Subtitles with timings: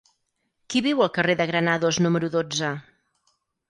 [0.73, 2.77] Qui viu al carrer de Granados número dotze?